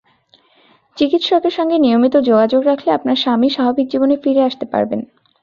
চিকিৎসকের 0.97 1.53
সঙ্গে 1.57 1.77
নিয়মিত 1.79 2.15
যোগাযোগ 2.29 2.61
রাখলে 2.63 2.89
আপনার 2.91 3.15
স্বামী 3.15 3.49
স্বাভাবিক 3.49 3.85
জীবনে 3.89 4.15
ফিরে 4.23 4.41
আসতে 4.43 4.65
পারবেন। 4.65 5.01